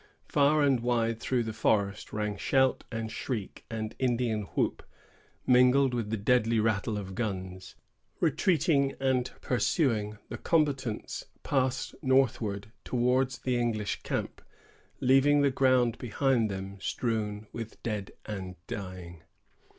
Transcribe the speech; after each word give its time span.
Far 0.27 0.63
and 0.63 0.79
wide 0.79 1.19
through 1.19 1.43
the 1.43 1.53
forest 1.53 2.11
rang 2.11 2.35
shout 2.35 2.83
and 2.91 3.11
shriek 3.11 3.65
and 3.69 3.93
Indian 3.99 4.45
whoop, 4.55 4.81
mingled 5.45 5.93
with 5.93 6.09
the 6.09 6.17
deadly 6.17 6.59
rattle 6.59 6.97
of 6.97 7.13
guns. 7.13 7.75
Retreating 8.19 8.95
and 8.99 9.29
pursuing, 9.41 10.17
the 10.27 10.39
combatants 10.39 11.25
passed 11.43 11.93
northward 12.01 12.71
towards 12.83 13.37
the 13.37 13.59
English 13.59 14.01
camp, 14.01 14.41
leaving 14.99 15.41
the 15.43 15.51
ground 15.51 15.99
behind 15.99 16.49
them 16.49 16.79
strewn 16.81 17.45
with 17.53 17.83
dead 17.83 18.11
and 18.25 18.55
dying. 18.65 19.21